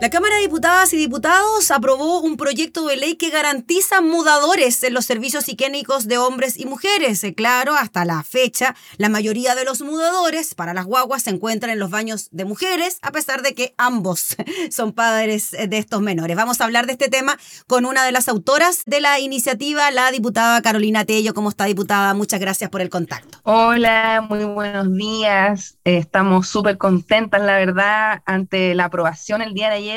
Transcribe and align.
La 0.00 0.08
Cámara 0.08 0.36
de 0.36 0.40
Diputadas 0.40 0.94
y 0.94 0.96
Diputados 0.96 1.70
aprobó 1.70 2.22
un 2.22 2.38
proyecto 2.38 2.86
de 2.86 2.96
ley 2.96 3.16
que 3.16 3.28
garantiza 3.28 4.00
mudadores 4.00 4.82
en 4.82 4.94
los 4.94 5.04
servicios 5.04 5.46
higiénicos 5.46 6.08
de 6.08 6.16
hombres 6.16 6.58
y 6.58 6.64
mujeres. 6.64 7.22
Eh, 7.22 7.34
claro, 7.34 7.74
hasta 7.74 8.06
la 8.06 8.22
fecha, 8.22 8.74
la 8.96 9.10
mayoría 9.10 9.54
de 9.54 9.66
los 9.66 9.82
mudadores 9.82 10.54
para 10.54 10.72
las 10.72 10.86
guaguas 10.86 11.24
se 11.24 11.30
encuentran 11.30 11.72
en 11.72 11.78
los 11.78 11.90
baños 11.90 12.30
de 12.30 12.46
mujeres, 12.46 12.98
a 13.02 13.12
pesar 13.12 13.42
de 13.42 13.54
que 13.54 13.74
ambos 13.76 14.36
son 14.70 14.94
padres 14.94 15.50
de 15.50 15.76
estos 15.76 16.00
menores. 16.00 16.34
Vamos 16.34 16.62
a 16.62 16.64
hablar 16.64 16.86
de 16.86 16.92
este 16.92 17.10
tema 17.10 17.36
con 17.66 17.84
una 17.84 18.02
de 18.02 18.12
las 18.12 18.26
autoras 18.28 18.84
de 18.86 19.02
la 19.02 19.20
iniciativa, 19.20 19.90
la 19.90 20.10
diputada 20.12 20.62
Carolina 20.62 21.04
Tello. 21.04 21.34
¿Cómo 21.34 21.50
está, 21.50 21.66
diputada? 21.66 22.14
Muchas 22.14 22.40
gracias 22.40 22.70
por 22.70 22.80
el 22.80 22.88
contacto. 22.88 23.36
Hola, 23.42 24.24
muy 24.26 24.44
buenos 24.44 24.94
días. 24.94 25.76
Estamos 25.84 26.48
súper 26.48 26.78
contentas, 26.78 27.42
la 27.42 27.58
verdad, 27.58 28.22
ante 28.24 28.74
la 28.74 28.86
aprobación 28.86 29.42
el 29.42 29.52
día 29.52 29.68
de 29.68 29.74
ayer 29.74 29.89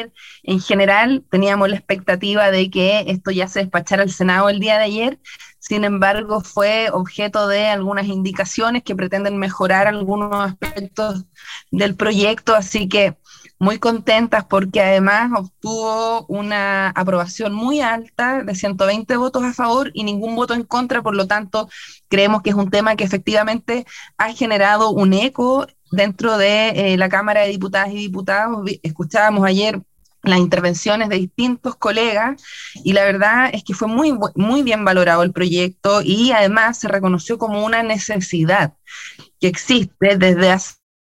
en 0.43 0.59
general 0.59 1.23
teníamos 1.29 1.69
la 1.69 1.77
expectativa 1.77 2.51
de 2.51 2.69
que 2.69 3.05
esto 3.07 3.31
ya 3.31 3.47
se 3.47 3.59
despachara 3.59 4.03
al 4.03 4.11
Senado 4.11 4.49
el 4.49 4.59
día 4.59 4.77
de 4.77 4.83
ayer, 4.83 5.19
sin 5.59 5.85
embargo 5.85 6.41
fue 6.41 6.89
objeto 6.91 7.47
de 7.47 7.67
algunas 7.67 8.07
indicaciones 8.07 8.83
que 8.83 8.95
pretenden 8.95 9.37
mejorar 9.37 9.87
algunos 9.87 10.33
aspectos 10.35 11.25
del 11.71 11.95
proyecto, 11.95 12.55
así 12.55 12.89
que 12.89 13.17
muy 13.59 13.79
contentas 13.79 14.45
porque 14.45 14.81
además 14.81 15.31
obtuvo 15.35 16.25
una 16.27 16.89
aprobación 16.89 17.53
muy 17.53 17.79
alta 17.79 18.43
de 18.43 18.55
120 18.55 19.15
votos 19.15 19.43
a 19.43 19.53
favor 19.53 19.89
y 19.93 20.03
ningún 20.03 20.35
voto 20.35 20.53
en 20.53 20.63
contra, 20.63 21.01
por 21.01 21.15
lo 21.15 21.27
tanto 21.27 21.69
creemos 22.09 22.41
que 22.41 22.49
es 22.49 22.55
un 22.55 22.69
tema 22.69 22.95
que 22.95 23.05
efectivamente 23.05 23.85
ha 24.17 24.33
generado 24.33 24.91
un 24.91 25.13
eco 25.13 25.65
dentro 25.91 26.37
de 26.37 26.93
eh, 26.93 26.97
la 26.97 27.07
Cámara 27.07 27.41
de 27.41 27.49
Diputadas 27.49 27.91
y 27.91 27.95
Diputados. 27.97 28.69
Escuchábamos 28.81 29.45
ayer 29.45 29.81
las 30.23 30.39
intervenciones 30.39 31.09
de 31.09 31.17
distintos 31.17 31.75
colegas 31.75 32.41
y 32.75 32.93
la 32.93 33.03
verdad 33.03 33.49
es 33.53 33.63
que 33.63 33.73
fue 33.73 33.87
muy, 33.87 34.17
muy 34.35 34.63
bien 34.63 34.85
valorado 34.85 35.23
el 35.23 35.33
proyecto 35.33 36.01
y 36.01 36.31
además 36.31 36.79
se 36.79 36.87
reconoció 36.87 37.37
como 37.37 37.63
una 37.63 37.83
necesidad 37.83 38.73
que 39.39 39.47
existe 39.47 40.17
desde 40.17 40.51
hace 40.51 40.75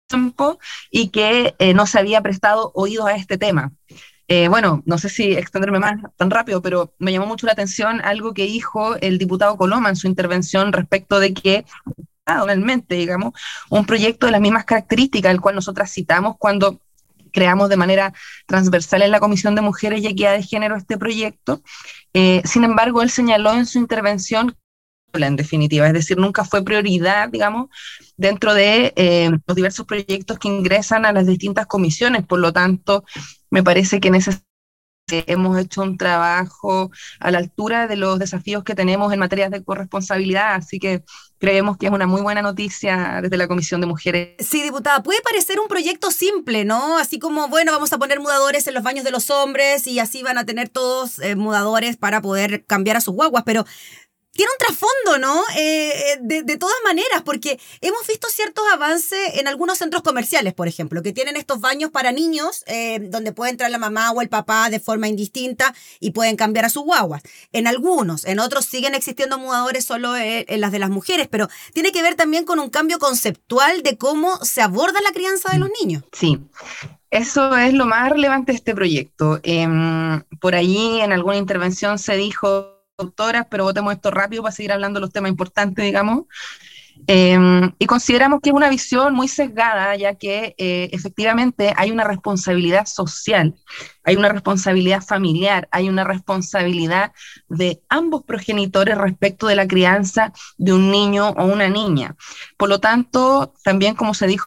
tiempo 0.07 0.59
y 0.91 1.09
que 1.09 1.55
eh, 1.59 1.73
no 1.73 1.85
se 1.85 1.99
había 1.99 2.21
prestado 2.21 2.71
oído 2.75 3.05
a 3.05 3.15
este 3.15 3.37
tema. 3.37 3.71
Eh, 4.27 4.47
bueno, 4.47 4.81
no 4.87 4.97
sé 4.97 5.09
si 5.09 5.33
extenderme 5.33 5.79
más 5.79 6.01
tan 6.17 6.31
rápido, 6.31 6.61
pero 6.61 6.95
me 6.97 7.11
llamó 7.11 7.27
mucho 7.27 7.45
la 7.45 7.53
atención 7.53 8.01
algo 8.03 8.33
que 8.33 8.45
dijo 8.45 8.95
el 8.95 9.19
diputado 9.19 9.55
Coloma 9.55 9.89
en 9.89 9.95
su 9.95 10.07
intervención 10.07 10.73
respecto 10.73 11.19
de 11.19 11.33
que 11.35 11.65
realmente, 12.25 12.95
digamos, 12.95 13.33
un 13.69 13.85
proyecto 13.85 14.25
de 14.25 14.31
las 14.31 14.41
mismas 14.41 14.65
características, 14.65 15.31
el 15.31 15.41
cual 15.41 15.53
nosotras 15.53 15.91
citamos 15.93 16.37
cuando 16.39 16.81
creamos 17.35 17.69
de 17.69 17.77
manera 17.77 18.13
transversal 18.47 19.03
en 19.03 19.11
la 19.11 19.19
Comisión 19.19 19.53
de 19.53 19.61
Mujeres 19.61 20.01
y 20.01 20.07
Equidad 20.07 20.33
de 20.33 20.41
Género 20.41 20.75
este 20.77 20.97
proyecto. 20.97 21.61
Eh, 22.13 22.41
sin 22.45 22.63
embargo, 22.63 23.01
él 23.03 23.11
señaló 23.11 23.53
en 23.53 23.65
su 23.65 23.77
intervención 23.77 24.55
en 25.13 25.35
definitiva, 25.37 25.87
es 25.87 25.93
decir, 25.93 26.17
nunca 26.17 26.43
fue 26.43 26.63
prioridad, 26.63 27.29
digamos, 27.29 27.69
dentro 28.17 28.53
de 28.53 28.91
eh, 28.97 29.31
los 29.47 29.55
diversos 29.55 29.85
proyectos 29.85 30.37
que 30.39 30.49
ingresan 30.49 31.05
a 31.05 31.13
las 31.13 31.25
distintas 31.25 31.67
comisiones. 31.67 32.25
Por 32.25 32.39
lo 32.39 32.51
tanto, 32.51 33.05
me 33.49 33.63
parece 33.63 34.01
que 34.01 34.09
en 34.09 34.15
hemos 35.07 35.57
hecho 35.59 35.81
un 35.83 35.97
trabajo 35.97 36.91
a 37.19 37.31
la 37.31 37.37
altura 37.37 37.87
de 37.87 37.95
los 37.95 38.17
desafíos 38.17 38.63
que 38.63 38.75
tenemos 38.75 39.13
en 39.13 39.19
materia 39.19 39.49
de 39.49 39.63
corresponsabilidad, 39.63 40.55
así 40.55 40.79
que 40.79 41.03
creemos 41.37 41.77
que 41.77 41.87
es 41.87 41.91
una 41.91 42.07
muy 42.07 42.21
buena 42.21 42.41
noticia 42.41 43.19
desde 43.21 43.37
la 43.37 43.47
Comisión 43.47 43.81
de 43.81 43.87
Mujeres. 43.87 44.35
Sí, 44.39 44.63
diputada, 44.63 45.03
puede 45.03 45.21
parecer 45.21 45.59
un 45.59 45.67
proyecto 45.67 46.09
simple, 46.09 46.65
¿no? 46.65 46.97
Así 46.97 47.19
como, 47.19 47.47
bueno, 47.49 47.71
vamos 47.71 47.93
a 47.93 47.99
poner 47.99 48.19
mudadores 48.19 48.65
en 48.67 48.73
los 48.73 48.83
baños 48.83 49.05
de 49.05 49.11
los 49.11 49.29
hombres 49.29 49.85
y 49.85 49.99
así 49.99 50.23
van 50.23 50.37
a 50.37 50.45
tener 50.45 50.69
todos 50.69 51.19
eh, 51.19 51.35
mudadores 51.35 51.97
para 51.97 52.21
poder 52.21 52.65
cambiar 52.65 52.97
a 52.97 53.01
sus 53.01 53.13
guaguas, 53.13 53.43
pero 53.45 53.65
tiene 54.35 54.51
un 54.51 54.57
trasfondo, 54.57 55.17
¿no? 55.17 55.41
Eh, 55.57 55.89
eh, 56.13 56.17
de, 56.21 56.57
todas 56.57 56.75
maneras, 56.83 57.21
porque 57.23 57.59
hemos 57.79 58.05
visto 58.05 58.27
ciertos 58.27 58.65
avances 58.73 59.35
en 59.35 59.47
algunos 59.47 59.77
centros 59.77 60.03
comerciales, 60.03 60.53
por 60.53 60.67
ejemplo, 60.67 61.01
que 61.01 61.13
tienen 61.13 61.37
estos 61.37 61.61
baños 61.61 61.89
para 61.89 62.11
niños, 62.11 62.63
eh, 62.67 62.99
donde 62.99 63.31
puede 63.31 63.51
entrar 63.51 63.71
la 63.71 63.77
mamá 63.77 64.11
o 64.11 64.21
el 64.21 64.27
papá 64.27 64.69
de 64.69 64.81
forma 64.81 65.07
indistinta 65.07 65.73
y 66.01 66.11
pueden 66.11 66.35
cambiar 66.35 66.65
a 66.65 66.69
sus 66.69 66.83
guaguas. 66.83 67.23
En 67.53 67.65
algunos, 67.65 68.25
en 68.25 68.39
otros 68.39 68.65
siguen 68.65 68.93
existiendo 68.93 69.39
mudadores 69.39 69.85
solo 69.85 70.17
en, 70.17 70.45
las 70.59 70.71
de 70.71 70.79
las 70.79 70.89
mujeres, 70.89 71.27
pero 71.29 71.47
tiene 71.73 71.93
que 71.93 72.01
ver 72.01 72.15
también 72.15 72.43
con 72.43 72.59
un 72.59 72.69
cambio 72.69 72.99
conceptual 72.99 73.83
de 73.83 73.97
cómo 73.97 74.37
se 74.43 74.61
aborda 74.61 74.99
la 75.01 75.13
crianza 75.13 75.51
de 75.53 75.59
los 75.59 75.69
niños. 75.81 76.03
Sí. 76.11 76.39
Eso 77.09 77.55
es 77.55 77.73
lo 77.73 77.85
más 77.85 78.09
relevante 78.09 78.51
de 78.51 78.57
este 78.57 78.75
proyecto. 78.75 79.39
Em, 79.43 80.21
por 80.41 80.55
allí 80.55 80.99
en 80.99 81.13
alguna 81.13 81.37
intervención 81.37 81.97
se 81.97 82.17
dijo 82.17 82.74
autoras, 82.97 83.47
pero 83.49 83.63
votemos 83.63 83.93
esto 83.93 84.11
rápido 84.11 84.43
para 84.43 84.55
seguir 84.55 84.71
hablando 84.71 84.99
de 84.99 85.01
los 85.01 85.11
temas 85.11 85.31
importantes, 85.31 85.83
digamos. 85.83 86.23
Em, 87.07 87.73
y 87.77 87.85
consideramos 87.87 88.39
que 88.41 88.49
es 88.49 88.55
una 88.55 88.69
visión 88.69 89.13
muy 89.13 89.27
sesgada, 89.27 89.95
ya 89.97 90.15
que 90.15 90.55
eh, 90.57 90.89
efectivamente 90.93 91.73
hay 91.75 91.91
una 91.91 92.05
responsabilidad 92.05 92.85
social, 92.85 93.53
hay 94.05 94.15
una 94.15 94.29
responsabilidad 94.29 95.01
familiar, 95.01 95.67
hay 95.71 95.89
una 95.89 96.05
responsabilidad 96.05 97.11
de 97.49 97.81
ambos 97.89 98.23
progenitores 98.23 98.97
respecto 98.97 99.47
de 99.47 99.57
la 99.57 99.67
crianza 99.67 100.31
de 100.57 100.71
un 100.71 100.89
niño 100.89 101.31
o 101.31 101.45
una 101.45 101.67
niña. 101.67 102.15
Por 102.57 102.69
lo 102.69 102.79
tanto, 102.79 103.53
también 103.63 103.95
como 103.95 104.13
se 104.13 104.27
dijo 104.27 104.45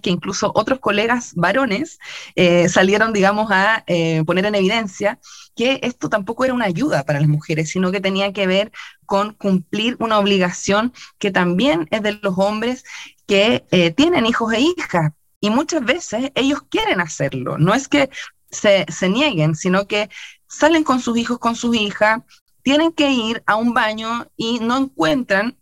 que 0.00 0.10
incluso 0.10 0.50
otros 0.54 0.80
colegas 0.80 1.34
varones 1.34 1.98
eh, 2.36 2.68
salieron, 2.68 3.12
digamos, 3.12 3.50
a 3.50 3.84
eh, 3.86 4.24
poner 4.24 4.46
en 4.46 4.54
evidencia 4.54 5.18
que 5.54 5.78
esto 5.82 6.08
tampoco 6.08 6.44
era 6.44 6.54
una 6.54 6.64
ayuda 6.64 7.04
para 7.04 7.20
las 7.20 7.28
mujeres, 7.28 7.70
sino 7.70 7.92
que 7.92 8.00
tenía 8.00 8.32
que 8.32 8.46
ver 8.46 8.72
con 9.06 9.34
cumplir 9.34 9.96
una 9.98 10.18
obligación 10.18 10.92
que 11.18 11.30
también 11.30 11.86
es 11.90 12.02
de 12.02 12.18
los 12.22 12.38
hombres 12.38 12.84
que 13.26 13.66
eh, 13.70 13.90
tienen 13.90 14.26
hijos 14.26 14.52
e 14.52 14.60
hijas. 14.60 15.12
Y 15.40 15.50
muchas 15.50 15.84
veces 15.84 16.32
ellos 16.34 16.62
quieren 16.68 17.00
hacerlo, 17.00 17.58
no 17.58 17.74
es 17.74 17.88
que 17.88 18.10
se, 18.50 18.86
se 18.88 19.08
nieguen, 19.08 19.54
sino 19.54 19.86
que 19.86 20.08
salen 20.48 20.82
con 20.82 21.00
sus 21.00 21.16
hijos, 21.16 21.38
con 21.38 21.54
sus 21.54 21.76
hijas, 21.76 22.22
tienen 22.62 22.92
que 22.92 23.10
ir 23.10 23.42
a 23.46 23.56
un 23.56 23.72
baño 23.72 24.26
y 24.36 24.58
no 24.60 24.76
encuentran 24.76 25.57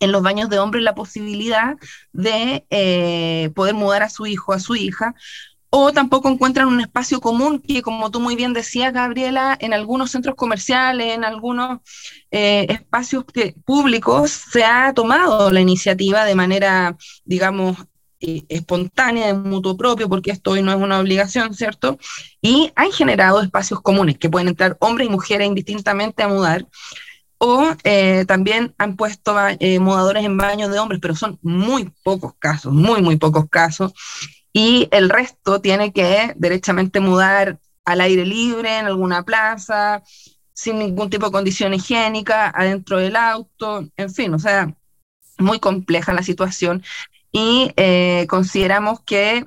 en 0.00 0.12
los 0.12 0.22
baños 0.22 0.48
de 0.48 0.58
hombres 0.58 0.82
la 0.82 0.94
posibilidad 0.94 1.76
de 2.12 2.66
eh, 2.70 3.50
poder 3.54 3.74
mudar 3.74 4.02
a 4.02 4.10
su 4.10 4.26
hijo, 4.26 4.52
a 4.52 4.58
su 4.58 4.74
hija, 4.74 5.14
o 5.70 5.92
tampoco 5.92 6.28
encuentran 6.28 6.66
un 6.66 6.80
espacio 6.80 7.20
común 7.20 7.60
que, 7.60 7.80
como 7.80 8.10
tú 8.10 8.18
muy 8.18 8.34
bien 8.34 8.52
decías, 8.52 8.92
Gabriela, 8.92 9.56
en 9.60 9.72
algunos 9.72 10.10
centros 10.10 10.34
comerciales, 10.34 11.14
en 11.14 11.24
algunos 11.24 11.78
eh, 12.32 12.66
espacios 12.68 13.24
públicos, 13.64 14.30
se 14.30 14.64
ha 14.64 14.92
tomado 14.94 15.50
la 15.52 15.60
iniciativa 15.60 16.24
de 16.24 16.34
manera, 16.34 16.96
digamos, 17.24 17.76
eh, 18.20 18.42
espontánea, 18.48 19.28
de 19.28 19.34
mutuo 19.34 19.76
propio, 19.76 20.08
porque 20.08 20.32
esto 20.32 20.50
hoy 20.50 20.62
no 20.62 20.72
es 20.72 20.78
una 20.78 20.98
obligación, 20.98 21.54
¿cierto? 21.54 21.98
Y 22.42 22.72
han 22.74 22.90
generado 22.90 23.40
espacios 23.40 23.80
comunes 23.80 24.18
que 24.18 24.28
pueden 24.28 24.48
entrar 24.48 24.76
hombres 24.80 25.08
y 25.08 25.10
mujeres 25.10 25.46
indistintamente 25.46 26.22
a 26.24 26.28
mudar 26.28 26.66
o 27.42 27.74
eh, 27.84 28.26
también 28.26 28.74
han 28.76 28.96
puesto 28.96 29.34
eh, 29.60 29.78
mudadores 29.78 30.24
en 30.26 30.36
baños 30.36 30.70
de 30.70 30.78
hombres, 30.78 31.00
pero 31.00 31.16
son 31.16 31.38
muy 31.40 31.90
pocos 32.04 32.34
casos, 32.38 32.70
muy, 32.70 33.00
muy 33.00 33.16
pocos 33.16 33.48
casos. 33.48 33.94
Y 34.52 34.88
el 34.90 35.08
resto 35.08 35.58
tiene 35.62 35.90
que 35.92 36.34
derechamente 36.36 37.00
mudar 37.00 37.58
al 37.86 38.02
aire 38.02 38.26
libre, 38.26 38.78
en 38.78 38.84
alguna 38.84 39.22
plaza, 39.22 40.02
sin 40.52 40.78
ningún 40.78 41.08
tipo 41.08 41.26
de 41.26 41.32
condición 41.32 41.72
higiénica, 41.72 42.52
adentro 42.54 42.98
del 42.98 43.16
auto, 43.16 43.88
en 43.96 44.12
fin, 44.12 44.34
o 44.34 44.38
sea, 44.38 44.74
muy 45.38 45.60
compleja 45.60 46.12
la 46.12 46.22
situación. 46.22 46.82
Y 47.32 47.72
eh, 47.76 48.26
consideramos 48.28 49.00
que 49.00 49.46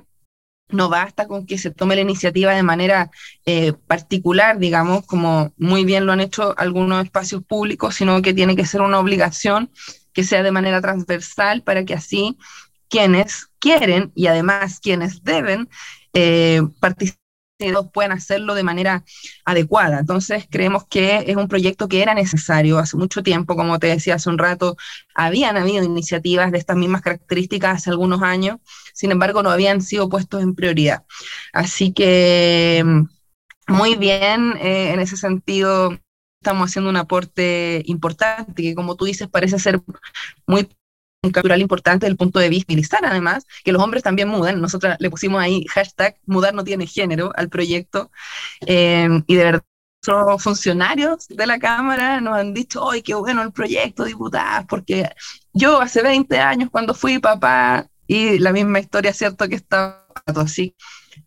no 0.68 0.88
basta 0.88 1.26
con 1.28 1.46
que 1.46 1.58
se 1.58 1.70
tome 1.70 1.94
la 1.94 2.02
iniciativa 2.02 2.52
de 2.54 2.62
manera 2.62 3.10
eh, 3.46 3.72
particular, 3.86 4.58
digamos, 4.58 5.04
como 5.06 5.52
muy 5.56 5.84
bien 5.84 6.06
lo 6.06 6.12
han 6.12 6.20
hecho 6.20 6.54
algunos 6.58 7.04
espacios 7.04 7.42
públicos, 7.44 7.94
sino 7.94 8.20
que 8.22 8.34
tiene 8.34 8.56
que 8.56 8.66
ser 8.66 8.80
una 8.80 8.98
obligación 8.98 9.70
que 10.12 10.24
sea 10.24 10.42
de 10.42 10.52
manera 10.52 10.80
transversal 10.80 11.62
para 11.62 11.84
que 11.84 11.94
así 11.94 12.38
quienes 12.88 13.48
quieren 13.58 14.12
y 14.14 14.26
además 14.26 14.80
quienes 14.80 15.22
deben 15.22 15.68
eh, 16.12 16.62
participar 16.80 17.23
puedan 17.92 18.12
hacerlo 18.12 18.54
de 18.54 18.62
manera 18.62 19.04
adecuada. 19.44 20.00
Entonces, 20.00 20.46
creemos 20.50 20.86
que 20.88 21.24
es 21.26 21.36
un 21.36 21.48
proyecto 21.48 21.88
que 21.88 22.02
era 22.02 22.14
necesario 22.14 22.78
hace 22.78 22.96
mucho 22.96 23.22
tiempo, 23.22 23.56
como 23.56 23.78
te 23.78 23.86
decía 23.88 24.16
hace 24.16 24.28
un 24.28 24.38
rato, 24.38 24.76
habían 25.14 25.56
habido 25.56 25.84
iniciativas 25.84 26.50
de 26.52 26.58
estas 26.58 26.76
mismas 26.76 27.02
características 27.02 27.76
hace 27.76 27.90
algunos 27.90 28.22
años, 28.22 28.58
sin 28.92 29.12
embargo, 29.12 29.42
no 29.42 29.50
habían 29.50 29.82
sido 29.82 30.08
puestos 30.08 30.42
en 30.42 30.54
prioridad. 30.54 31.04
Así 31.52 31.92
que, 31.92 32.84
muy 33.68 33.96
bien, 33.96 34.54
eh, 34.60 34.92
en 34.92 35.00
ese 35.00 35.16
sentido, 35.16 35.98
estamos 36.40 36.70
haciendo 36.70 36.90
un 36.90 36.96
aporte 36.96 37.82
importante, 37.86 38.62
que 38.62 38.74
como 38.74 38.96
tú 38.96 39.06
dices 39.06 39.28
parece 39.28 39.58
ser 39.58 39.80
muy 40.46 40.68
un 41.24 41.32
cultural 41.32 41.60
importante 41.60 42.06
desde 42.06 42.12
el 42.12 42.16
punto 42.16 42.38
de 42.38 42.48
vista 42.48 42.72
militar, 42.72 43.00
además, 43.04 43.46
que 43.64 43.72
los 43.72 43.82
hombres 43.82 44.02
también 44.02 44.28
mudan. 44.28 44.60
Nosotros 44.60 44.96
le 44.98 45.10
pusimos 45.10 45.40
ahí 45.40 45.64
hashtag 45.66 46.16
mudar 46.26 46.54
no 46.54 46.64
tiene 46.64 46.86
género 46.86 47.32
al 47.36 47.48
proyecto. 47.48 48.10
Eh, 48.66 49.08
y 49.26 49.34
de 49.34 49.44
verdad, 49.44 49.64
los 50.06 50.42
funcionarios 50.42 51.26
de 51.28 51.46
la 51.46 51.58
Cámara 51.58 52.20
nos 52.20 52.36
han 52.36 52.54
dicho, 52.54 52.90
¡ay, 52.90 53.02
qué 53.02 53.14
bueno 53.14 53.42
el 53.42 53.52
proyecto, 53.52 54.04
diputadas! 54.04 54.66
Porque 54.66 55.10
yo 55.52 55.80
hace 55.80 56.02
20 56.02 56.38
años, 56.38 56.70
cuando 56.70 56.94
fui 56.94 57.18
papá, 57.18 57.86
y 58.06 58.38
la 58.38 58.52
misma 58.52 58.80
historia, 58.80 59.12
¿cierto? 59.12 59.48
Que 59.48 59.54
estaba 59.56 60.06
así, 60.26 60.76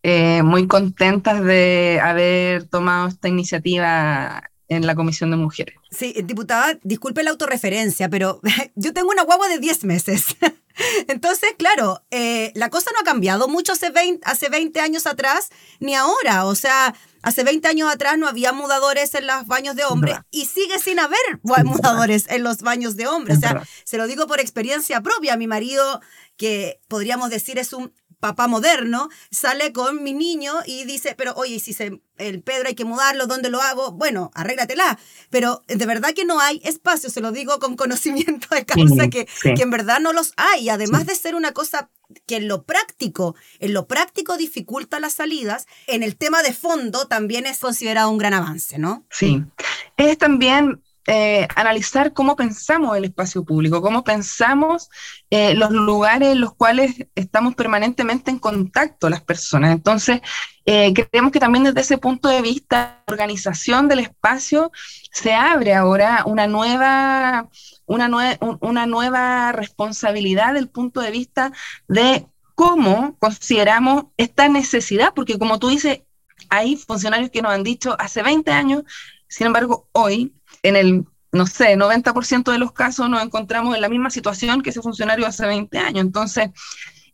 eh, 0.04 0.44
muy 0.44 0.68
contentas 0.68 1.44
de 1.44 2.00
haber 2.02 2.68
tomado 2.70 3.08
esta 3.08 3.28
iniciativa 3.28 4.44
en 4.70 4.86
la 4.86 4.96
Comisión 4.96 5.32
de 5.32 5.38
Mujeres. 5.38 5.76
Sí, 5.92 6.14
diputada, 6.24 6.78
disculpe 6.84 7.24
la 7.24 7.32
autorreferencia, 7.32 8.10
pero 8.10 8.42
yo 8.76 8.94
tengo 8.94 9.10
una 9.10 9.24
guagua 9.24 9.48
de 9.48 9.60
10 9.60 9.86
meses. 9.86 10.26
Entonces, 11.08 11.52
claro, 11.58 12.04
eh, 12.12 12.52
la 12.56 12.70
cosa 12.70 12.92
no 12.94 13.00
ha 13.00 13.04
cambiado 13.04 13.48
mucho 13.48 13.74
hace 13.74 13.90
20, 13.90 14.22
hace 14.30 14.50
20 14.50 14.80
años 14.80 15.08
atrás 15.08 15.50
ni 15.80 15.96
ahora. 15.96 16.46
O 16.46 16.56
sea, 16.56 16.94
hace 17.24 17.44
20 17.44 17.68
años 17.68 17.92
atrás 17.92 18.18
no 18.18 18.28
había 18.28 18.54
mudadores 18.54 19.14
en 19.16 19.26
los 19.26 19.48
baños 19.48 19.76
de 19.76 19.86
hombres 19.86 20.18
y 20.30 20.46
sigue 20.46 20.80
sin 20.80 21.00
haber 21.00 21.18
mudadores 21.42 22.26
en 22.30 22.44
los 22.44 22.62
baños 22.62 22.96
de 22.96 23.08
hombres. 23.08 23.38
O 23.38 23.42
sea, 23.42 23.64
se 23.84 23.98
lo 23.98 24.08
digo 24.08 24.28
por 24.28 24.40
experiencia 24.40 25.02
propia. 25.02 25.38
Mi 25.38 25.48
marido, 25.48 26.02
que 26.36 26.80
podríamos 26.88 27.30
decir 27.30 27.58
es 27.58 27.74
un 27.74 27.94
papá 28.20 28.48
moderno, 28.48 29.10
sale 29.32 29.74
con 29.74 30.04
mi 30.04 30.14
niño 30.14 30.54
y 30.66 30.86
dice, 30.86 31.16
pero 31.18 31.34
oye, 31.36 31.60
si 31.60 31.74
se, 31.74 32.02
el 32.18 32.42
Pedro 32.42 32.68
hay 32.68 32.76
que 32.76 32.86
mudarlo, 32.86 33.28
¿dónde 33.28 33.50
lo 33.50 33.62
hago? 33.62 33.92
Bueno, 33.92 34.32
arréglatela. 34.34 34.98
Pero 35.30 35.64
de 35.68 35.86
verdad 35.86 36.14
que 36.14 36.26
no 36.26 36.40
hay 36.40 36.62
espacio, 36.64 37.10
se 37.10 37.22
lo 37.22 37.32
digo 37.32 37.60
con 37.60 37.76
conocimiento 37.76 38.48
de 38.56 38.66
causa, 38.66 39.10
que, 39.10 39.28
que, 39.42 39.62
en 39.62 39.70
verdad 39.70 40.00
no 40.00 40.14
los 40.14 40.34
hay. 40.38 40.70
Además 40.70 41.06
de 41.06 41.16
ser 41.16 41.36
una 41.36 41.52
cosa 41.52 41.90
que 42.26 42.38
en 42.38 42.48
lo 42.48 42.64
práctico, 42.64 43.36
en 43.60 43.74
lo 43.74 43.88
práctico 43.88 44.38
dificulta 44.38 45.00
las 45.00 45.14
salidas, 45.14 45.68
en 45.88 46.04
el 46.04 46.16
tema 46.16 46.42
de 46.42 46.54
fondo 46.54 47.08
también 47.08 47.46
es 47.46 47.60
considerado 47.60 48.10
un 48.10 48.18
gran 48.18 48.34
avance, 48.34 48.78
¿no? 48.78 49.06
Sí. 49.10 49.44
Es 49.98 50.18
también 50.18 50.82
eh, 51.10 51.48
analizar 51.56 52.12
cómo 52.12 52.36
pensamos 52.36 52.98
el 52.98 53.06
espacio 53.06 53.46
público, 53.46 53.82
cómo 53.82 54.04
pensamos 54.04 54.90
eh, 55.30 55.54
los 55.54 55.72
lugares 55.72 56.34
en 56.34 56.42
los 56.42 56.54
cuales 56.54 57.08
estamos 57.16 57.56
permanentemente 57.56 58.30
en 58.30 58.40
contacto 58.40 59.10
las 59.10 59.22
personas. 59.22 59.72
Entonces, 59.72 60.20
eh, 60.66 60.94
creemos 60.94 61.32
que 61.32 61.40
también 61.40 61.64
desde 61.64 61.80
ese 61.80 61.98
punto 61.98 62.28
de 62.28 62.42
vista, 62.42 63.02
la 63.08 63.14
organización 63.14 63.88
del 63.88 64.00
espacio 64.00 64.70
se 65.14 65.34
abre 65.34 65.74
ahora 65.74 66.24
una 66.26 66.46
nueva, 66.46 67.48
una, 67.86 68.38
una 68.60 68.86
nueva 68.86 69.54
responsabilidad 69.54 70.56
del 70.56 70.68
punto 70.68 71.00
de 71.00 71.12
vista 71.12 71.54
de 71.88 72.28
cómo 72.54 73.16
consideramos 73.20 74.08
esta 74.18 74.50
necesidad, 74.50 75.14
porque 75.14 75.40
como 75.40 75.58
tú 75.58 75.70
dices, 75.70 76.02
hay 76.50 76.76
funcionarios 76.76 77.32
que 77.32 77.42
nos 77.42 77.54
han 77.54 77.64
dicho 77.64 77.96
hace 77.98 78.22
20 78.22 78.52
años, 78.52 78.84
sin 79.28 79.48
embargo, 79.48 79.88
hoy 79.92 80.34
en 80.64 80.76
el, 80.76 81.06
no 81.32 81.48
sé, 81.48 81.76
90% 81.76 82.52
de 82.52 82.58
los 82.58 82.72
casos 82.72 83.10
nos 83.10 83.24
encontramos 83.24 83.76
en 83.76 83.82
la 83.82 83.90
misma 83.90 84.10
situación 84.10 84.62
que 84.62 84.72
ese 84.72 84.82
funcionario 84.82 85.26
hace 85.26 85.46
20 85.46 85.78
años. 85.78 86.02
Entonces, 86.06 86.50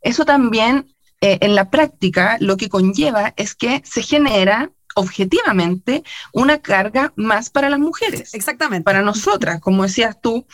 eso 0.00 0.24
también 0.24 0.94
eh, 1.20 1.38
en 1.40 1.54
la 1.54 1.70
práctica 1.70 2.36
lo 2.40 2.56
que 2.56 2.68
conlleva 2.68 3.32
es 3.36 3.54
que 3.54 3.82
se 3.84 4.02
genera 4.02 4.70
objetivamente 4.94 6.04
una 6.32 6.58
carga 6.58 7.12
más 7.16 7.50
para 7.50 7.68
las 7.68 7.80
mujeres. 7.80 8.34
Exactamente. 8.34 8.84
Para 8.84 9.02
nosotras, 9.02 9.60
como 9.60 9.82
decías 9.82 10.20
tú, 10.20 10.46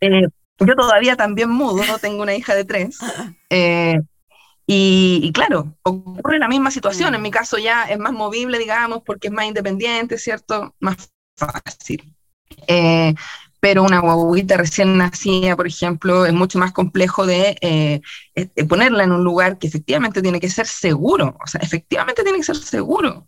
eh, 0.00 0.28
yo 0.58 0.74
todavía 0.74 1.16
también 1.16 1.50
mudo, 1.50 1.82
tengo 2.00 2.22
una 2.22 2.34
hija 2.34 2.54
de 2.54 2.64
tres. 2.64 2.98
Eh, 3.48 4.00
y, 4.66 5.20
y, 5.22 5.32
claro, 5.32 5.74
ocurre 5.82 6.38
la 6.38 6.48
misma 6.48 6.70
situación. 6.70 7.14
En 7.14 7.22
mi 7.22 7.30
caso 7.30 7.56
ya 7.58 7.84
es 7.84 7.98
más 7.98 8.12
movible, 8.12 8.58
digamos, 8.58 9.02
porque 9.04 9.28
es 9.28 9.32
más 9.32 9.46
independiente, 9.46 10.18
¿cierto? 10.18 10.74
Más 10.80 10.96
fácil. 11.36 12.16
Eh, 12.66 13.14
pero 13.60 13.82
una 13.82 14.00
guaguita 14.00 14.56
recién 14.56 14.96
nacida, 14.96 15.56
por 15.56 15.66
ejemplo, 15.66 16.26
es 16.26 16.32
mucho 16.32 16.58
más 16.58 16.72
complejo 16.72 17.26
de 17.26 17.56
eh, 17.60 18.00
eh, 18.34 18.64
ponerla 18.64 19.04
en 19.04 19.12
un 19.12 19.24
lugar 19.24 19.58
que 19.58 19.66
efectivamente 19.66 20.22
tiene 20.22 20.40
que 20.40 20.50
ser 20.50 20.66
seguro, 20.66 21.36
o 21.42 21.46
sea, 21.46 21.60
efectivamente 21.62 22.22
tiene 22.22 22.38
que 22.38 22.44
ser 22.44 22.56
seguro, 22.56 23.26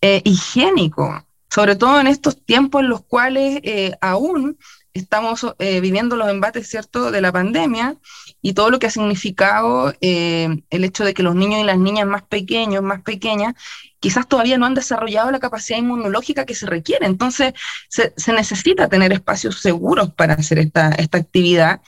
higiénico, 0.00 1.26
sobre 1.48 1.74
todo 1.74 2.00
en 2.00 2.06
estos 2.06 2.44
tiempos 2.44 2.82
en 2.82 2.90
los 2.90 3.02
cuales 3.04 3.60
aún 4.00 4.58
estamos 4.94 5.46
viviendo 5.58 6.16
los 6.16 6.28
embates, 6.28 6.68
¿cierto?, 6.68 7.10
de 7.10 7.20
la 7.20 7.32
pandemia 7.32 7.96
y 8.42 8.52
todo 8.52 8.70
lo 8.70 8.78
que 8.78 8.86
ha 8.86 8.90
significado 8.90 9.94
el 10.00 10.84
hecho 10.84 11.04
de 11.04 11.14
que 11.14 11.22
los 11.22 11.34
niños 11.34 11.60
y 11.60 11.64
las 11.64 11.78
niñas 11.78 12.06
más 12.06 12.22
pequeños, 12.22 12.82
más 12.82 13.02
pequeñas, 13.02 13.54
quizás 14.02 14.26
todavía 14.26 14.58
no 14.58 14.66
han 14.66 14.74
desarrollado 14.74 15.30
la 15.30 15.38
capacidad 15.38 15.78
inmunológica 15.78 16.44
que 16.44 16.56
se 16.56 16.66
requiere. 16.66 17.06
Entonces, 17.06 17.54
se, 17.88 18.12
necesita 18.32 18.88
tener 18.88 19.12
espacios 19.12 19.60
seguros 19.60 20.12
para 20.12 20.34
hacer 20.34 20.58
esta, 20.58 20.90
esta 20.90 21.18
actividad 21.18 21.80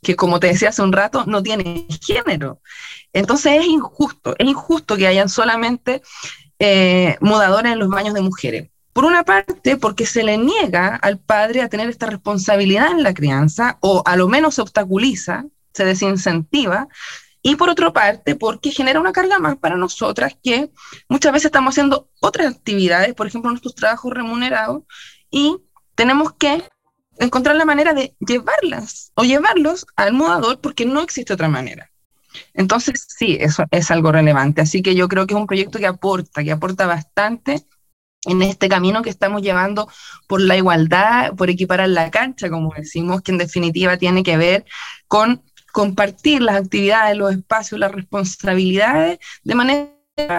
que, 0.00 0.14
como 0.14 0.38
te 0.38 0.46
decía 0.46 0.68
hace 0.68 0.82
un 0.82 0.92
rato, 0.92 1.24
no 1.26 1.42
tiene 1.42 1.88
género. 2.06 2.60
Entonces, 3.12 3.60
es 3.60 3.66
injusto, 3.66 4.36
es 4.38 4.46
injusto 4.46 4.96
que 4.96 5.08
hayan 5.08 5.28
solamente 5.28 6.02
eh, 6.60 7.16
mudadores 7.20 7.72
en 7.72 7.80
los 7.80 7.88
baños 7.88 8.14
de 8.14 8.20
mujeres. 8.20 8.70
Por 8.96 9.04
una 9.04 9.24
parte, 9.24 9.76
porque 9.76 10.06
se 10.06 10.22
le 10.22 10.38
niega 10.38 10.96
al 10.96 11.18
padre 11.18 11.60
a 11.60 11.68
tener 11.68 11.90
esta 11.90 12.06
responsabilidad 12.06 12.92
en 12.92 13.02
la 13.02 13.12
crianza, 13.12 13.76
o 13.82 14.02
a 14.06 14.16
lo 14.16 14.26
menos 14.26 14.54
se 14.54 14.62
obstaculiza, 14.62 15.44
se 15.74 15.84
desincentiva, 15.84 16.88
y 17.42 17.56
por 17.56 17.68
otra 17.68 17.92
parte, 17.92 18.36
porque 18.36 18.70
genera 18.70 18.98
una 18.98 19.12
carga 19.12 19.38
más 19.38 19.56
para 19.58 19.76
nosotras 19.76 20.38
que 20.42 20.70
muchas 21.10 21.30
veces 21.34 21.44
estamos 21.44 21.74
haciendo 21.74 22.08
otras 22.22 22.46
actividades, 22.46 23.12
por 23.12 23.26
ejemplo, 23.26 23.50
nuestros 23.50 23.74
trabajos 23.74 24.14
remunerados, 24.14 24.84
y 25.30 25.58
tenemos 25.94 26.32
que 26.32 26.62
encontrar 27.18 27.56
la 27.56 27.66
manera 27.66 27.92
de 27.92 28.16
llevarlas 28.18 29.12
o 29.14 29.24
llevarlos 29.24 29.84
al 29.96 30.14
mudador 30.14 30.62
porque 30.62 30.86
no 30.86 31.02
existe 31.02 31.34
otra 31.34 31.50
manera. 31.50 31.90
Entonces, 32.54 33.06
sí, 33.06 33.36
eso 33.38 33.64
es 33.70 33.90
algo 33.90 34.10
relevante. 34.10 34.62
Así 34.62 34.80
que 34.80 34.94
yo 34.94 35.06
creo 35.06 35.26
que 35.26 35.34
es 35.34 35.40
un 35.40 35.46
proyecto 35.46 35.78
que 35.78 35.86
aporta, 35.86 36.42
que 36.42 36.52
aporta 36.52 36.86
bastante 36.86 37.66
en 38.26 38.42
este 38.42 38.68
camino 38.68 39.02
que 39.02 39.10
estamos 39.10 39.42
llevando 39.42 39.88
por 40.26 40.40
la 40.40 40.56
igualdad, 40.56 41.34
por 41.34 41.50
equiparar 41.50 41.88
la 41.88 42.10
cancha, 42.10 42.50
como 42.50 42.72
decimos, 42.76 43.22
que 43.22 43.32
en 43.32 43.38
definitiva 43.38 43.96
tiene 43.96 44.22
que 44.22 44.36
ver 44.36 44.64
con 45.08 45.42
compartir 45.72 46.42
las 46.42 46.56
actividades, 46.56 47.16
los 47.16 47.32
espacios, 47.32 47.78
las 47.78 47.92
responsabilidades, 47.92 49.18
de 49.44 49.54
manera 49.54 49.96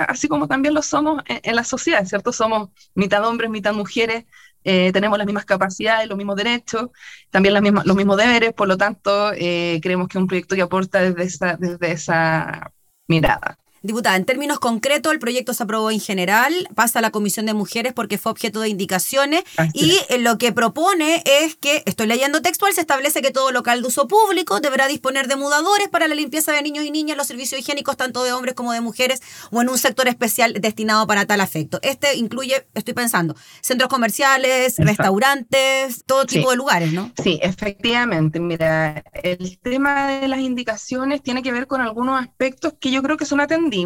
así 0.08 0.28
como 0.28 0.48
también 0.48 0.74
lo 0.74 0.82
somos 0.82 1.22
en, 1.28 1.56
la 1.56 1.64
sociedad, 1.64 2.04
¿cierto? 2.06 2.32
Somos 2.32 2.70
mitad 2.96 3.24
hombres, 3.26 3.50
mitad 3.50 3.74
mujeres, 3.74 4.26
eh, 4.64 4.92
tenemos 4.92 5.18
las 5.18 5.28
mismas 5.28 5.46
capacidades, 5.46 6.08
los 6.08 6.18
mismos 6.18 6.36
derechos, 6.36 6.90
también 7.30 7.54
las 7.54 7.62
mismas, 7.62 7.86
los 7.86 7.96
mismos 7.96 8.18
deberes, 8.18 8.54
por 8.54 8.68
lo 8.68 8.78
tanto, 8.78 9.32
eh, 9.34 9.80
creemos 9.82 10.08
que 10.08 10.18
es 10.18 10.22
un 10.22 10.28
proyecto 10.28 10.56
que 10.56 10.64
aporta 10.64 11.02
desde 11.02 11.24
esa, 11.24 11.58
desde 11.58 11.92
esa 11.92 12.72
mirada. 13.08 13.58
Diputada, 13.88 14.18
en 14.18 14.26
términos 14.26 14.60
concretos, 14.60 15.14
el 15.14 15.20
proyecto 15.20 15.54
se 15.54 15.64
aprobó 15.64 15.92
en 15.92 16.02
general, 16.02 16.54
pasa 16.76 17.00
a 17.00 17.02
la 17.02 17.10
Comisión 17.10 17.46
de 17.46 17.54
Mujeres 17.54 17.94
porque 17.94 18.18
fue 18.18 18.34
objeto 18.34 18.60
de 18.60 18.68
indicaciones 18.68 19.46
y 19.72 19.98
eh, 20.10 20.18
lo 20.18 20.38
que 20.38 20.52
propone 20.52 21.24
es 21.26 21.56
que, 21.56 21.84
estoy 21.86 22.08
leyendo 22.08 22.42
textual, 22.42 22.74
se 22.74 22.82
establece 22.82 23.22
que 23.22 23.32
todo 23.32 23.50
local 23.54 23.82
de 23.82 23.88
uso 23.88 24.10
público 24.10 24.60
deberá 24.60 24.90
disponer 24.90 25.30
de 25.30 25.38
mudadores 25.38 25.88
para 25.88 26.10
la 26.10 26.16
limpieza 26.16 26.52
de 26.52 26.64
niños 26.64 26.84
y 26.84 26.92
niñas, 26.92 27.16
los 27.16 27.28
servicios 27.28 27.62
higiénicos 27.62 27.96
tanto 27.96 28.26
de 28.26 28.34
hombres 28.34 28.56
como 28.56 28.74
de 28.74 28.82
mujeres 28.82 29.22
o 29.52 29.62
en 29.62 29.70
un 29.70 29.78
sector 29.78 30.10
especial 30.10 30.52
destinado 30.60 31.08
para 31.08 31.26
tal 31.26 31.40
afecto. 31.40 31.80
Este 31.82 32.18
incluye, 32.18 32.68
estoy 32.74 32.94
pensando, 32.94 33.38
centros 33.62 33.90
comerciales, 33.90 34.76
restaurantes, 34.80 36.04
todo 36.06 36.26
tipo 36.26 36.52
de 36.52 36.58
lugares, 36.58 36.92
¿no? 36.92 37.14
Sí, 37.24 37.40
efectivamente. 37.42 38.42
Mira, 38.42 39.02
el 39.14 39.58
tema 39.60 40.08
de 40.20 40.28
las 40.28 40.42
indicaciones 40.42 41.24
tiene 41.24 41.42
que 41.42 41.54
ver 41.54 41.68
con 41.68 41.80
algunos 41.80 42.22
aspectos 42.22 42.74
que 42.78 42.92
yo 42.92 43.02
creo 43.02 43.16
que 43.16 43.26
son 43.26 43.40
atendidos 43.40 43.77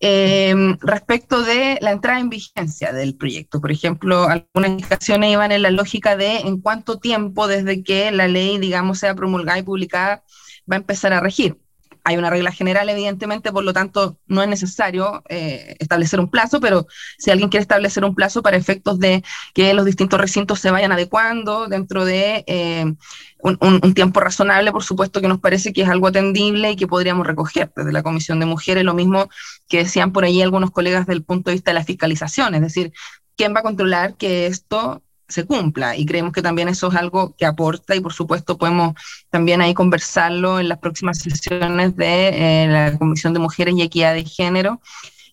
eh, 0.00 0.54
respecto 0.80 1.42
de 1.42 1.78
la 1.80 1.90
entrada 1.92 2.20
en 2.20 2.30
vigencia 2.30 2.92
del 2.92 3.16
proyecto. 3.16 3.60
Por 3.60 3.72
ejemplo, 3.72 4.28
algunas 4.28 4.70
indicaciones 4.70 5.32
iban 5.32 5.52
en 5.52 5.62
la 5.62 5.70
lógica 5.70 6.16
de 6.16 6.38
en 6.38 6.60
cuánto 6.60 6.98
tiempo 6.98 7.46
desde 7.46 7.82
que 7.82 8.10
la 8.10 8.28
ley, 8.28 8.58
digamos, 8.58 8.98
sea 8.98 9.14
promulgada 9.14 9.58
y 9.58 9.62
publicada 9.62 10.24
va 10.70 10.76
a 10.76 10.80
empezar 10.80 11.12
a 11.12 11.20
regir. 11.20 11.58
Hay 12.04 12.16
una 12.16 12.30
regla 12.30 12.52
general, 12.52 12.88
evidentemente, 12.88 13.52
por 13.52 13.64
lo 13.64 13.72
tanto, 13.72 14.18
no 14.26 14.42
es 14.42 14.48
necesario 14.48 15.22
eh, 15.28 15.76
establecer 15.78 16.20
un 16.20 16.30
plazo, 16.30 16.60
pero 16.60 16.86
si 17.18 17.30
alguien 17.30 17.48
quiere 17.48 17.62
establecer 17.62 18.04
un 18.04 18.14
plazo 18.14 18.42
para 18.42 18.56
efectos 18.56 18.98
de 18.98 19.22
que 19.54 19.74
los 19.74 19.84
distintos 19.84 20.20
recintos 20.20 20.60
se 20.60 20.70
vayan 20.70 20.92
adecuando 20.92 21.66
dentro 21.66 22.04
de 22.04 22.44
eh, 22.46 22.94
un, 23.42 23.94
tiempo 23.94 24.20
razonable, 24.20 24.72
por 24.72 24.82
supuesto 24.82 25.20
que 25.20 25.28
nos 25.28 25.40
parece 25.40 25.72
que 25.72 25.82
es 25.82 25.88
algo 25.88 26.08
atendible 26.08 26.72
y 26.72 26.76
que 26.76 26.86
podríamos 26.86 27.26
recoger 27.26 27.72
desde 27.74 27.92
la 27.92 28.02
Comisión 28.02 28.40
de 28.40 28.46
Mujeres, 28.46 28.84
lo 28.84 28.94
mismo 28.94 29.28
que 29.68 29.78
decían 29.78 30.12
por 30.12 30.24
ahí 30.24 30.42
algunos 30.42 30.70
colegas 30.70 31.06
del 31.06 31.24
punto 31.24 31.50
de 31.50 31.54
vista 31.54 31.70
de 31.70 31.74
la 31.74 31.84
fiscalización, 31.84 32.54
es 32.54 32.60
decir, 32.60 32.92
¿quién 33.36 33.54
va 33.54 33.60
a 33.60 33.64
controlar 33.64 34.16
que 34.16 34.46
esto 34.46 35.02
se 35.30 35.46
cumpla. 35.46 35.96
Y 35.96 36.06
creemos 36.06 36.32
que 36.32 36.42
también 36.42 36.68
eso 36.68 36.88
es 36.88 36.96
algo 36.96 37.34
que 37.36 37.46
aporta 37.46 37.94
y 37.94 38.00
por 38.00 38.12
supuesto 38.12 38.58
podemos 38.58 38.94
también 39.30 39.60
ahí 39.60 39.74
conversarlo 39.74 40.60
en 40.60 40.68
las 40.68 40.78
próximas 40.78 41.18
sesiones 41.18 41.96
de 41.96 42.64
eh, 42.64 42.66
la 42.68 42.98
Comisión 42.98 43.32
de 43.32 43.40
Mujeres 43.40 43.74
y 43.76 43.82
Equidad 43.82 44.14
de 44.14 44.24
Género. 44.24 44.80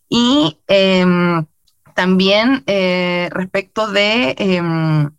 Y 0.09 0.57
em, 0.67 1.45
también 1.95 2.63
eh, 2.67 3.29
respecto 3.31 3.87
de 3.91 4.35
em, 4.37 5.09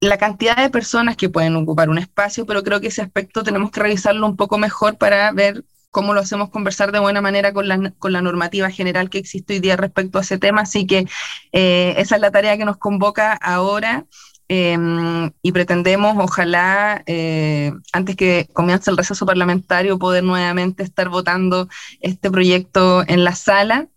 la 0.00 0.16
cantidad 0.18 0.56
de 0.56 0.70
personas 0.70 1.16
que 1.16 1.28
pueden 1.28 1.56
ocupar 1.56 1.90
un 1.90 1.98
espacio, 1.98 2.46
pero 2.46 2.62
creo 2.62 2.80
que 2.80 2.88
ese 2.88 3.02
aspecto 3.02 3.42
tenemos 3.44 3.70
que 3.70 3.80
revisarlo 3.80 4.26
un 4.26 4.36
poco 4.36 4.58
mejor 4.58 4.96
para 4.96 5.30
ver 5.32 5.64
cómo 5.90 6.14
lo 6.14 6.20
hacemos 6.20 6.50
conversar 6.50 6.92
de 6.92 6.98
buena 6.98 7.20
manera 7.20 7.52
con 7.52 7.68
la, 7.68 7.92
con 7.98 8.12
la 8.12 8.22
normativa 8.22 8.70
general 8.70 9.10
que 9.10 9.18
existe 9.18 9.54
hoy 9.54 9.60
día 9.60 9.76
respecto 9.76 10.18
a 10.18 10.22
ese 10.22 10.38
tema. 10.38 10.62
Así 10.62 10.86
que 10.86 11.06
eh, 11.52 11.94
esa 11.98 12.14
es 12.16 12.20
la 12.20 12.30
tarea 12.30 12.56
que 12.56 12.64
nos 12.64 12.76
convoca 12.78 13.32
ahora. 13.34 14.06
Em, 14.52 15.30
y 15.42 15.52
pretendemos, 15.52 16.16
ojalá, 16.18 17.04
eh, 17.06 17.72
antes 17.92 18.16
que 18.16 18.48
comience 18.52 18.90
el 18.90 18.96
receso 18.96 19.24
parlamentario, 19.24 19.96
poder 19.96 20.24
nuevamente 20.24 20.82
estar 20.82 21.08
votando 21.08 21.68
este 22.00 22.32
proyecto 22.32 23.04
en 23.06 23.22
la 23.22 23.36
sala 23.36 23.88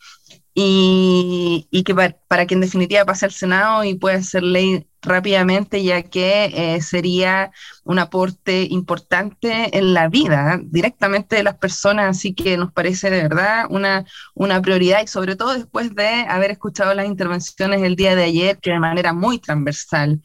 y, 0.55 1.83
que 1.85 1.95
para, 1.95 2.45
que 2.45 2.53
en 2.53 2.61
definitiva 2.61 3.05
pase 3.05 3.25
al 3.25 3.31
Senado 3.31 3.83
y 3.83 3.95
pueda 3.95 4.21
ser 4.21 4.43
ley 4.43 4.87
rápidamente, 5.01 5.83
ya 5.83 6.03
que 6.03 6.45
eh, 6.45 6.81
sería 6.81 7.51
un 7.83 7.99
aporte 7.99 8.63
importante 8.69 9.77
en 9.77 9.93
la 9.93 10.07
vida 10.07 10.59
directamente 10.63 11.35
de 11.35 11.43
las 11.43 11.55
personas, 11.57 12.17
así 12.17 12.33
que 12.33 12.55
nos 12.57 12.71
parece 12.71 13.09
de 13.09 13.23
verdad 13.23 13.65
una, 13.69 14.05
una 14.33 14.61
prioridad 14.61 15.01
y 15.03 15.07
sobre 15.07 15.35
todo 15.35 15.53
después 15.53 15.93
de 15.95 16.07
haber 16.27 16.51
escuchado 16.51 16.93
las 16.93 17.07
intervenciones 17.07 17.81
el 17.81 17.95
día 17.95 18.15
de 18.15 18.23
ayer, 18.23 18.59
que 18.59 18.71
de 18.71 18.79
manera 18.79 19.11
muy 19.13 19.39
transversal 19.39 20.21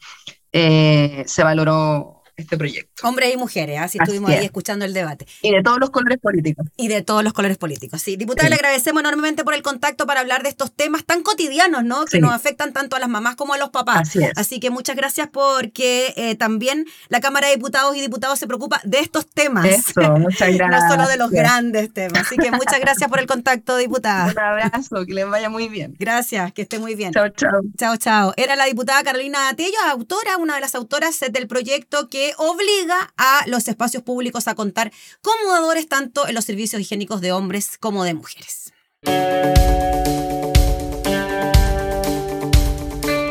eh, 0.51 1.23
se 1.27 1.43
valoró 1.43 2.18
este 2.41 2.57
proyecto. 2.57 3.07
Hombres 3.07 3.33
y 3.33 3.37
mujeres, 3.37 3.79
así, 3.79 3.97
estuvimos 3.99 4.31
ahí 4.31 4.45
escuchando 4.45 4.85
el 4.85 4.93
debate. 4.93 5.25
Y 5.41 5.51
de 5.51 5.63
todos 5.63 5.79
los 5.79 5.89
colores 5.89 6.19
políticos. 6.19 6.67
Y 6.77 6.87
de 6.87 7.01
todos 7.01 7.23
los 7.23 7.33
colores 7.33 7.57
políticos, 7.57 8.01
sí. 8.01 8.15
Diputada, 8.15 8.49
le 8.49 8.55
agradecemos 8.55 9.01
enormemente 9.01 9.43
por 9.43 9.53
el 9.53 9.61
contacto 9.61 10.05
para 10.05 10.21
hablar 10.21 10.43
de 10.43 10.49
estos 10.49 10.73
temas 10.73 11.05
tan 11.05 11.23
cotidianos, 11.23 11.83
¿no? 11.83 12.05
Que 12.05 12.19
nos 12.19 12.33
afectan 12.33 12.73
tanto 12.73 12.95
a 12.95 12.99
las 12.99 13.09
mamás 13.09 13.35
como 13.35 13.53
a 13.53 13.57
los 13.57 13.69
papás. 13.69 14.11
Así, 14.35 14.59
que 14.59 14.69
muchas 14.69 14.95
gracias 14.95 15.29
porque 15.31 16.13
eh, 16.17 16.35
también 16.35 16.85
la 17.09 17.21
Cámara 17.21 17.47
de 17.47 17.55
Diputados 17.55 17.95
y 17.95 18.01
Diputados 18.01 18.39
se 18.39 18.47
preocupa 18.47 18.81
de 18.83 18.99
estos 18.99 19.27
temas. 19.27 19.65
Eso, 19.65 20.01
muchas 20.17 20.53
gracias. 20.55 20.83
no 20.89 20.89
solo 20.89 21.07
de 21.07 21.17
los 21.17 21.31
grandes 21.31 21.93
temas. 21.93 22.21
Así 22.21 22.37
que 22.37 22.51
muchas 22.51 22.79
gracias 22.79 23.09
por 23.09 23.19
el 23.19 23.27
contacto, 23.27 23.77
diputada. 23.77 24.31
Un 24.31 24.39
abrazo, 24.39 25.05
que 25.05 25.13
les 25.13 25.29
vaya 25.29 25.49
muy 25.49 25.69
bien. 25.69 25.95
Gracias, 25.99 26.53
que 26.53 26.63
esté 26.63 26.79
muy 26.79 26.95
bien. 26.95 27.13
Chao, 27.13 27.29
chao. 27.29 27.61
Chao, 27.77 27.97
chao. 27.97 28.33
Era 28.37 28.55
la 28.55 28.65
diputada 28.65 29.03
Carolina 29.03 29.53
Tello, 29.55 29.77
autora, 29.89 30.37
una 30.37 30.55
de 30.55 30.61
las 30.61 30.75
autoras 30.75 31.19
del 31.31 31.47
proyecto 31.47 32.07
obliga 32.37 33.13
a 33.17 33.43
los 33.47 33.67
espacios 33.67 34.03
públicos 34.03 34.47
a 34.47 34.55
contar 34.55 34.91
con 35.21 35.33
mudadores 35.45 35.87
tanto 35.87 36.27
en 36.27 36.35
los 36.35 36.45
servicios 36.45 36.81
higiénicos 36.81 37.21
de 37.21 37.31
hombres 37.31 37.77
como 37.79 38.03
de 38.03 38.13
mujeres. 38.13 38.73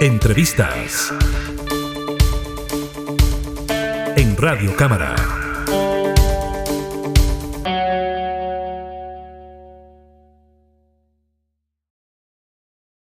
Entrevistas 0.01 1.13
en 4.17 4.37
Radio 4.37 4.77
Cámara. 4.77 5.48